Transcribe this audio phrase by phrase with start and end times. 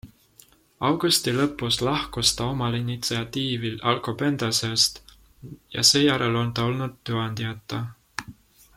[0.87, 4.99] Augusti lõpus lahkus ta omal initsiatiivil Alcobendasest
[5.77, 7.85] ja seejärel on ta olnud tööandjata.